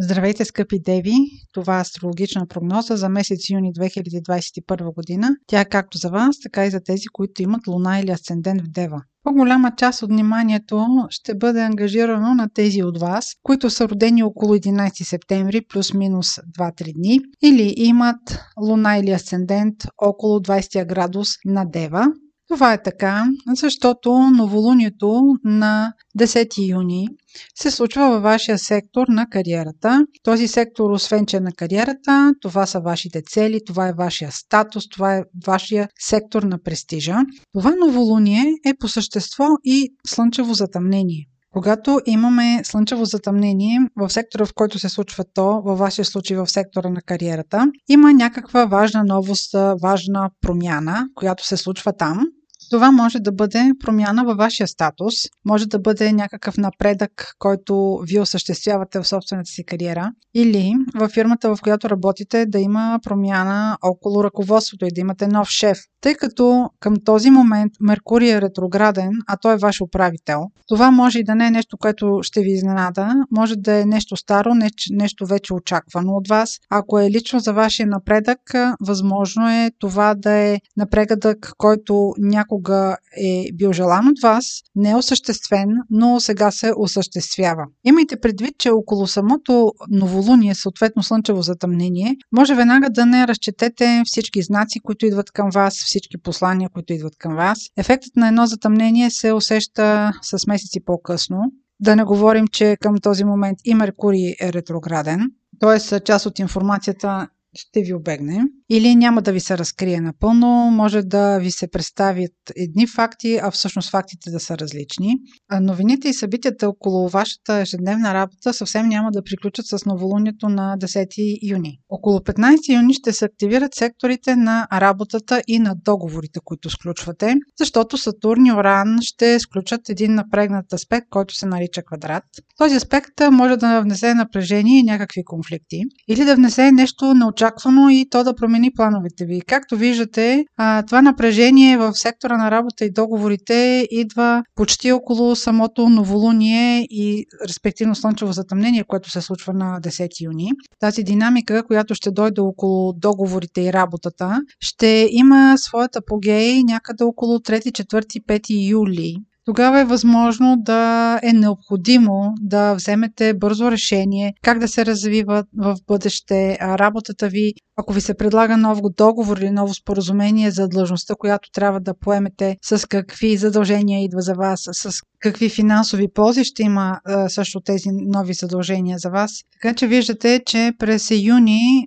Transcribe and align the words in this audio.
Здравейте, 0.00 0.44
скъпи 0.44 0.80
деви! 0.80 1.16
Това 1.52 1.78
е 1.78 1.80
астрологична 1.80 2.46
прогноза 2.46 2.96
за 2.96 3.08
месец 3.08 3.50
юни 3.50 3.72
2021 3.72 4.94
година. 4.94 5.36
Тя 5.46 5.60
е 5.60 5.64
както 5.64 5.98
за 5.98 6.10
вас, 6.10 6.36
така 6.42 6.66
и 6.66 6.70
за 6.70 6.80
тези, 6.80 7.06
които 7.12 7.42
имат 7.42 7.66
луна 7.66 8.00
или 8.00 8.10
асцендент 8.10 8.62
в 8.62 8.68
Дева. 8.68 9.02
По-голяма 9.24 9.72
част 9.76 10.02
от 10.02 10.10
вниманието 10.10 10.86
ще 11.10 11.34
бъде 11.34 11.60
ангажирано 11.60 12.34
на 12.34 12.48
тези 12.54 12.82
от 12.82 13.00
вас, 13.00 13.26
които 13.42 13.70
са 13.70 13.88
родени 13.88 14.22
около 14.22 14.54
11 14.54 15.02
септември 15.02 15.60
плюс-минус 15.60 16.38
2-3 16.58 16.94
дни 16.94 17.20
или 17.42 17.74
имат 17.76 18.40
луна 18.60 18.96
или 18.96 19.10
асцендент 19.10 19.74
около 20.02 20.38
20 20.38 20.86
градус 20.86 21.28
на 21.44 21.64
Дева. 21.64 22.06
Това 22.48 22.72
е 22.72 22.82
така, 22.82 23.24
защото 23.54 24.12
новолунието 24.12 25.22
на 25.44 25.92
10 26.18 26.68
юни 26.68 27.08
се 27.54 27.70
случва 27.70 28.10
във 28.10 28.22
вашия 28.22 28.58
сектор 28.58 29.08
на 29.08 29.26
кариерата. 29.26 30.06
Този 30.22 30.48
сектор, 30.48 30.90
освен 30.90 31.26
че 31.26 31.36
е 31.36 31.40
на 31.40 31.52
кариерата, 31.52 32.34
това 32.40 32.66
са 32.66 32.80
вашите 32.80 33.22
цели, 33.22 33.60
това 33.66 33.88
е 33.88 33.92
вашия 33.92 34.32
статус, 34.32 34.88
това 34.88 35.16
е 35.16 35.22
вашия 35.46 35.88
сектор 36.00 36.42
на 36.42 36.62
престижа. 36.62 37.16
Това 37.52 37.74
новолуние 37.86 38.44
е 38.66 38.74
по 38.80 38.88
същество 38.88 39.46
и 39.64 39.94
слънчево 40.06 40.54
затъмнение. 40.54 41.26
Когато 41.50 42.00
имаме 42.06 42.60
слънчево 42.64 43.04
затъмнение 43.04 43.78
в 43.96 44.10
сектора, 44.10 44.46
в 44.46 44.54
който 44.54 44.78
се 44.78 44.88
случва 44.88 45.24
то, 45.34 45.62
във 45.64 45.78
вашия 45.78 46.04
случай 46.04 46.36
в 46.36 46.46
сектора 46.46 46.88
на 46.88 47.02
кариерата, 47.02 47.66
има 47.88 48.12
някаква 48.12 48.64
важна 48.64 49.04
новост, 49.04 49.54
важна 49.82 50.30
промяна, 50.40 51.08
която 51.14 51.46
се 51.46 51.56
случва 51.56 51.92
там. 51.92 52.26
Това 52.70 52.90
може 52.90 53.18
да 53.20 53.32
бъде 53.32 53.72
промяна 53.80 54.24
във 54.24 54.36
вашия 54.36 54.68
статус, 54.68 55.14
може 55.44 55.66
да 55.66 55.78
бъде 55.78 56.12
някакъв 56.12 56.56
напредък, 56.56 57.34
който 57.38 58.00
вие 58.06 58.20
осъществявате 58.20 59.00
в 59.00 59.08
собствената 59.08 59.50
си 59.50 59.64
кариера, 59.64 60.12
или 60.34 60.74
във 60.94 61.10
фирмата, 61.10 61.56
в 61.56 61.60
която 61.62 61.90
работите, 61.90 62.46
да 62.46 62.58
има 62.58 63.00
промяна 63.04 63.78
около 63.82 64.24
ръководството 64.24 64.84
и 64.86 64.92
да 64.94 65.00
имате 65.00 65.26
нов 65.26 65.48
шеф. 65.48 65.78
Тъй 66.00 66.14
като 66.14 66.70
към 66.80 66.94
този 67.04 67.30
момент 67.30 67.72
Меркурий 67.80 68.30
е 68.30 68.40
ретрограден, 68.40 69.10
а 69.26 69.36
той 69.36 69.54
е 69.54 69.56
ваш 69.56 69.80
управител, 69.80 70.44
това 70.68 70.90
може 70.90 71.18
и 71.18 71.24
да 71.24 71.34
не 71.34 71.46
е 71.46 71.50
нещо, 71.50 71.76
което 71.78 72.18
ще 72.22 72.40
ви 72.40 72.52
изненада, 72.52 73.14
може 73.30 73.56
да 73.56 73.80
е 73.80 73.84
нещо 73.84 74.16
старо, 74.16 74.54
нещо 74.90 75.26
вече 75.26 75.54
очаквано 75.54 76.12
от 76.12 76.28
вас. 76.28 76.58
Ако 76.70 76.98
е 76.98 77.10
лично 77.10 77.40
за 77.40 77.52
вашия 77.52 77.86
напредък, 77.86 78.40
възможно 78.86 79.48
е 79.48 79.70
това 79.78 80.14
да 80.14 80.32
е 80.32 80.58
напредък, 80.76 81.52
който 81.58 82.12
някога 82.18 82.57
понякога 82.58 82.96
е 83.16 83.52
бил 83.54 83.72
желан 83.72 84.08
от 84.08 84.20
вас, 84.22 84.44
не 84.74 84.90
е 84.90 84.96
осъществен, 84.96 85.68
но 85.90 86.20
сега 86.20 86.50
се 86.50 86.72
осъществява. 86.76 87.66
Имайте 87.84 88.20
предвид, 88.20 88.54
че 88.58 88.70
около 88.70 89.06
самото 89.06 89.72
новолуние, 89.90 90.54
съответно 90.54 91.02
слънчево 91.02 91.42
затъмнение, 91.42 92.16
може 92.32 92.54
веднага 92.54 92.90
да 92.90 93.06
не 93.06 93.26
разчетете 93.26 94.02
всички 94.04 94.42
знаци, 94.42 94.80
които 94.80 95.06
идват 95.06 95.30
към 95.30 95.50
вас, 95.54 95.74
всички 95.74 96.18
послания, 96.18 96.68
които 96.68 96.92
идват 96.92 97.16
към 97.18 97.36
вас. 97.36 97.58
Ефектът 97.76 98.16
на 98.16 98.28
едно 98.28 98.46
затъмнение 98.46 99.10
се 99.10 99.32
усеща 99.32 100.12
с 100.22 100.46
месеци 100.46 100.84
по-късно. 100.84 101.38
Да 101.80 101.96
не 101.96 102.04
говорим, 102.04 102.46
че 102.52 102.76
към 102.80 102.96
този 103.02 103.24
момент 103.24 103.58
и 103.64 103.74
Меркурий 103.74 104.34
е 104.40 104.52
ретрограден, 104.52 105.20
т.е. 105.60 106.00
част 106.00 106.26
от 106.26 106.38
информацията 106.38 107.28
ще 107.54 107.82
ви 107.82 107.94
обегне 107.94 108.44
или 108.70 108.96
няма 108.96 109.22
да 109.22 109.32
ви 109.32 109.40
се 109.40 109.58
разкрие 109.58 110.00
напълно, 110.00 110.46
може 110.70 111.02
да 111.02 111.38
ви 111.38 111.50
се 111.50 111.70
представят 111.70 112.32
едни 112.56 112.86
факти, 112.86 113.38
а 113.42 113.50
всъщност 113.50 113.90
фактите 113.90 114.30
да 114.30 114.40
са 114.40 114.58
различни. 114.58 115.14
Новините 115.60 116.08
и 116.08 116.14
събитията 116.14 116.68
около 116.68 117.08
вашата 117.08 117.54
ежедневна 117.54 118.14
работа 118.14 118.54
съвсем 118.54 118.88
няма 118.88 119.10
да 119.10 119.22
приключат 119.22 119.66
с 119.66 119.84
новолунието 119.86 120.48
на 120.48 120.76
10 120.78 121.38
юни. 121.50 121.78
Около 121.88 122.18
15 122.18 122.74
юни 122.74 122.94
ще 122.94 123.12
се 123.12 123.24
активират 123.24 123.74
секторите 123.74 124.36
на 124.36 124.66
работата 124.72 125.42
и 125.46 125.58
на 125.58 125.74
договорите, 125.84 126.40
които 126.44 126.70
сключвате, 126.70 127.34
защото 127.58 127.98
Сатурн 127.98 128.46
и 128.46 128.52
Оран 128.52 128.98
ще 129.00 129.40
сключат 129.40 129.88
един 129.88 130.14
напрегнат 130.14 130.72
аспект, 130.72 131.06
който 131.10 131.34
се 131.34 131.46
нарича 131.46 131.82
квадрат. 131.82 132.24
Този 132.58 132.76
аспект 132.76 133.12
може 133.32 133.56
да 133.56 133.80
внесе 133.80 134.14
напрежение 134.14 134.78
и 134.78 134.82
някакви 134.82 135.24
конфликти 135.24 135.82
или 136.08 136.24
да 136.24 136.36
внесе 136.36 136.72
нещо 136.72 137.14
неочаквано 137.14 137.88
и 137.90 138.06
то 138.10 138.24
да 138.24 138.34
промени 138.34 138.57
промени 138.58 138.70
плановете 138.76 139.24
ви. 139.24 139.40
Както 139.46 139.76
виждате, 139.76 140.44
това 140.86 141.02
напрежение 141.02 141.78
в 141.78 141.94
сектора 141.94 142.36
на 142.36 142.50
работа 142.50 142.84
и 142.84 142.90
договорите 142.90 143.86
идва 143.90 144.42
почти 144.54 144.92
около 144.92 145.36
самото 145.36 145.88
новолуние 145.88 146.86
и 146.90 147.24
респективно 147.48 147.94
слънчево 147.94 148.32
затъмнение, 148.32 148.84
което 148.84 149.10
се 149.10 149.20
случва 149.20 149.52
на 149.52 149.80
10 149.80 150.24
юни. 150.24 150.50
Тази 150.80 151.02
динамика, 151.02 151.62
която 151.66 151.94
ще 151.94 152.10
дойде 152.10 152.40
около 152.40 152.92
договорите 152.92 153.60
и 153.60 153.72
работата, 153.72 154.40
ще 154.60 155.08
има 155.10 155.54
своята 155.58 155.98
апогей 155.98 156.62
някъде 156.62 157.04
около 157.04 157.38
3, 157.38 157.58
4, 157.58 158.24
5 158.26 158.70
юли 158.70 159.16
тогава 159.48 159.80
е 159.80 159.84
възможно 159.84 160.56
да 160.58 161.20
е 161.22 161.32
необходимо 161.32 162.34
да 162.40 162.74
вземете 162.74 163.34
бързо 163.34 163.70
решение 163.70 164.34
как 164.42 164.58
да 164.58 164.68
се 164.68 164.86
развива 164.86 165.44
в 165.56 165.76
бъдеще 165.86 166.58
работата 166.60 167.28
ви. 167.28 167.52
Ако 167.76 167.92
ви 167.92 168.00
се 168.00 168.14
предлага 168.14 168.56
нов 168.56 168.78
договор 168.96 169.36
или 169.36 169.50
ново 169.50 169.74
споразумение 169.74 170.50
за 170.50 170.68
длъжността, 170.68 171.14
която 171.18 171.50
трябва 171.52 171.80
да 171.80 171.94
поемете, 171.94 172.56
с 172.62 172.88
какви 172.88 173.36
задължения 173.36 174.04
идва 174.04 174.20
за 174.20 174.34
вас, 174.34 174.60
с 174.72 174.90
какви 175.20 175.48
финансови 175.48 176.08
ползи 176.14 176.44
ще 176.44 176.62
има 176.62 177.00
също 177.28 177.60
тези 177.60 177.88
нови 177.92 178.34
задължения 178.34 178.98
за 178.98 179.10
вас. 179.10 179.30
Така 179.52 179.74
че 179.74 179.86
виждате, 179.86 180.40
че 180.46 180.72
през 180.78 181.10
юни 181.10 181.86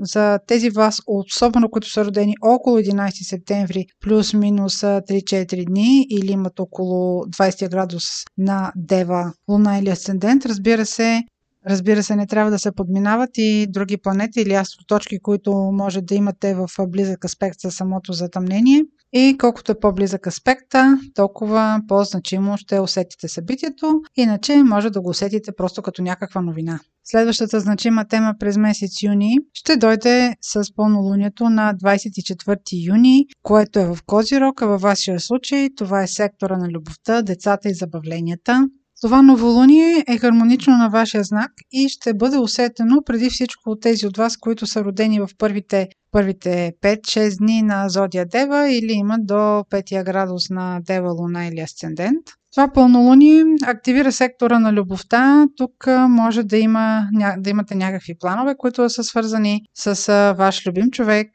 за 0.00 0.38
тези 0.46 0.70
вас, 0.70 0.98
особено 1.06 1.68
които 1.70 1.90
са 1.90 2.04
родени 2.04 2.34
около 2.42 2.78
11 2.78 3.28
септември, 3.28 3.84
плюс-минус 4.00 4.80
3-4 4.80 5.66
дни 5.66 6.06
или 6.10 6.32
имат 6.32 6.60
около 6.60 6.95
20 7.28 7.70
градус 7.70 8.04
на 8.38 8.72
Дева, 8.76 9.32
Луна 9.48 9.78
или 9.78 9.90
Асцендент, 9.90 10.46
разбира 10.46 10.86
се, 10.86 11.22
Разбира 11.68 12.02
се, 12.02 12.16
не 12.16 12.26
трябва 12.26 12.50
да 12.50 12.58
се 12.58 12.72
подминават 12.72 13.30
и 13.36 13.66
други 13.70 13.96
планети 13.96 14.40
или 14.40 14.54
астроточки, 14.54 15.18
които 15.18 15.52
може 15.52 16.00
да 16.00 16.14
имате 16.14 16.54
в 16.54 16.68
близък 16.88 17.24
аспект 17.24 17.60
със 17.60 17.74
самото 17.74 18.12
затъмнение. 18.12 18.84
И 19.12 19.36
колкото 19.38 19.72
е 19.72 19.80
по-близък 19.80 20.26
аспекта, 20.26 20.98
толкова 21.14 21.80
по-значимо 21.88 22.56
ще 22.56 22.80
усетите 22.80 23.28
събитието, 23.28 24.00
иначе 24.16 24.62
може 24.62 24.90
да 24.90 25.00
го 25.00 25.10
усетите 25.10 25.52
просто 25.56 25.82
като 25.82 26.02
някаква 26.02 26.40
новина. 26.40 26.80
Следващата 27.04 27.60
значима 27.60 28.04
тема 28.08 28.34
през 28.38 28.56
месец 28.56 29.02
юни 29.02 29.38
ще 29.52 29.76
дойде 29.76 30.34
с 30.40 30.74
пълнолунието 30.76 31.50
на 31.50 31.74
24 31.74 32.58
юни, 32.88 33.26
което 33.42 33.78
е 33.78 33.86
в 33.86 33.98
Козирог, 34.06 34.62
а 34.62 34.66
във 34.66 34.80
вашия 34.80 35.20
случай 35.20 35.68
това 35.76 36.02
е 36.02 36.06
сектора 36.06 36.56
на 36.56 36.68
любовта, 36.68 37.22
децата 37.22 37.68
и 37.68 37.74
забавленията. 37.74 38.68
Това 39.00 39.22
новолуние 39.22 40.04
е 40.08 40.18
хармонично 40.18 40.76
на 40.76 40.88
вашия 40.88 41.24
знак 41.24 41.52
и 41.72 41.88
ще 41.88 42.14
бъде 42.14 42.38
усетено 42.38 43.02
преди 43.06 43.30
всичко 43.30 43.70
от 43.70 43.80
тези 43.80 44.06
от 44.06 44.16
вас, 44.16 44.36
които 44.36 44.66
са 44.66 44.84
родени 44.84 45.20
в 45.20 45.28
първите 45.38 45.88
първите 46.12 46.72
5-6 46.82 47.38
дни 47.38 47.62
на 47.62 47.88
Зодия 47.88 48.26
Дева 48.26 48.70
или 48.70 48.92
имат 48.92 49.26
до 49.26 49.34
5 49.34 50.04
градус 50.04 50.50
на 50.50 50.80
Дева 50.80 51.10
Луна 51.10 51.46
или 51.46 51.60
Асцендент. 51.60 52.26
Това 52.56 52.72
пълнолуние 52.72 53.44
активира 53.66 54.12
сектора 54.12 54.58
на 54.58 54.72
любовта. 54.72 55.46
Тук 55.56 55.86
може 56.08 56.42
да, 56.42 56.58
има, 56.58 57.08
да 57.38 57.50
имате 57.50 57.74
някакви 57.74 58.14
планове, 58.20 58.54
които 58.58 58.90
са 58.90 59.04
свързани 59.04 59.62
с 59.74 60.34
ваш 60.38 60.66
любим 60.66 60.90
човек. 60.90 61.28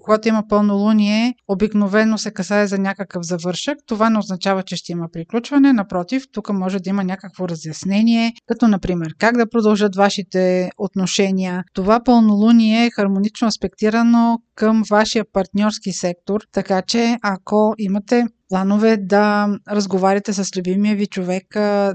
Когато 0.00 0.28
има 0.28 0.42
пълнолуние, 0.48 1.34
обикновено 1.48 2.18
се 2.18 2.30
касае 2.30 2.66
за 2.66 2.78
някакъв 2.78 3.22
завършък. 3.22 3.78
Това 3.86 4.10
не 4.10 4.18
означава, 4.18 4.62
че 4.62 4.76
ще 4.76 4.92
има 4.92 5.08
приключване. 5.12 5.72
Напротив, 5.72 6.24
тук 6.32 6.52
може 6.52 6.78
да 6.78 6.90
има 6.90 7.04
някакво 7.04 7.48
разяснение, 7.48 8.32
като 8.46 8.68
например 8.68 9.14
как 9.18 9.36
да 9.36 9.50
продължат 9.50 9.96
вашите 9.96 10.70
отношения. 10.78 11.64
Това 11.74 12.00
пълнолуние 12.04 12.86
е 12.86 12.90
хармонично 12.90 13.48
аспектирано 13.48 14.38
към 14.54 14.82
вашия 14.90 15.24
партньорски 15.32 15.92
сектор, 15.92 16.40
така 16.52 16.82
че 16.82 17.16
ако 17.22 17.74
имате 17.78 18.26
планове 18.52 18.96
да 18.96 19.48
разговаряте 19.68 20.32
с 20.32 20.56
любимия 20.56 20.96
ви 20.96 21.06
човек, 21.06 21.44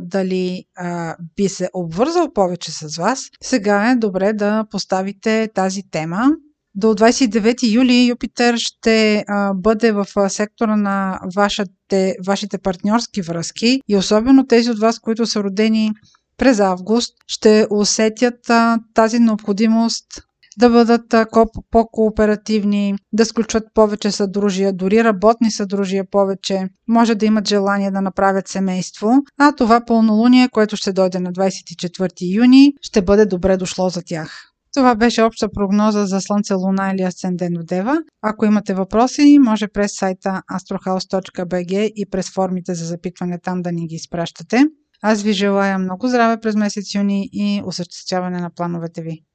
дали 0.02 0.64
а, 0.76 1.16
би 1.36 1.50
се 1.50 1.70
обвързал 1.74 2.34
повече 2.34 2.72
с 2.72 2.98
вас, 2.98 3.30
сега 3.44 3.92
е 3.92 3.96
добре 3.96 4.34
да 4.34 4.66
поставите 4.72 5.50
тази 5.56 5.84
тема. 5.92 6.32
До 6.76 6.88
29 6.88 7.74
юли 7.74 8.06
Юпитер 8.06 8.58
ще 8.58 9.24
а, 9.28 9.54
бъде 9.54 9.92
в 9.92 10.06
сектора 10.30 10.76
на 10.76 11.20
вашите, 11.36 12.16
вашите 12.28 12.58
партньорски 12.58 13.22
връзки 13.22 13.82
и 13.88 13.96
особено 13.96 14.48
тези 14.48 14.70
от 14.70 14.80
вас, 14.80 15.00
които 15.00 15.26
са 15.26 15.44
родени 15.44 15.92
през 16.38 16.60
август, 16.60 17.14
ще 17.28 17.68
усетят 17.70 18.50
а, 18.50 18.80
тази 18.94 19.20
необходимост 19.20 20.06
да 20.58 20.70
бъдат 20.70 21.16
по-кооперативни, 21.72 22.96
да 23.14 23.26
сключват 23.26 23.64
повече 23.74 24.12
съдружия, 24.12 24.74
дори 24.74 25.04
работни 25.04 25.52
съдружия 25.52 26.06
повече, 26.12 26.68
може 26.88 27.16
да 27.16 27.26
имат 27.26 27.48
желание 27.48 27.92
да 27.92 28.02
направят 28.02 28.48
семейство, 28.48 29.12
а 29.40 29.52
това 29.52 29.86
пълнолуние, 29.86 30.50
което 30.50 30.76
ще 30.76 30.94
дойде 30.94 31.20
на 31.20 31.34
24 31.34 32.36
юни, 32.36 32.74
ще 32.82 33.02
бъде 33.02 33.26
добре 33.26 33.58
дошло 33.58 33.90
за 33.90 34.02
тях. 34.06 34.54
Това 34.74 34.96
беше 34.96 35.24
обща 35.24 35.50
прогноза 35.50 36.06
за 36.06 36.22
Слънце, 36.22 36.54
Луна 36.54 36.92
или 36.94 37.02
Асцендент 37.02 37.66
Дева. 37.66 37.98
Ако 38.22 38.46
имате 38.46 38.74
въпроси, 38.74 39.38
може 39.42 39.68
през 39.68 39.96
сайта 39.96 40.42
astrohouse.bg 40.54 41.92
и 41.96 42.06
през 42.12 42.34
формите 42.34 42.74
за 42.74 42.86
запитване 42.86 43.40
там 43.40 43.62
да 43.62 43.72
ни 43.72 43.88
ги 43.88 43.96
изпращате. 43.96 44.66
Аз 45.02 45.24
ви 45.24 45.34
желая 45.34 45.80
много 45.80 46.08
здраве 46.08 46.40
през 46.40 46.56
месец 46.56 46.96
юни 46.96 47.30
и 47.34 47.62
осъществяване 47.66 48.40
на 48.40 48.50
плановете 48.56 49.02
ви. 49.02 49.27